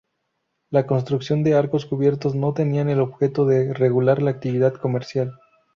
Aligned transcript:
La 0.71 0.87
construcción 0.87 1.43
de 1.43 1.53
arcos 1.53 1.85
cubiertos 1.85 2.33
no 2.33 2.55
tenía 2.55 2.81
el 2.81 2.99
objeto 2.99 3.45
de 3.45 3.71
regular 3.71 4.19
la 4.23 4.31
actividad 4.31 4.73
comercial. 4.73 5.35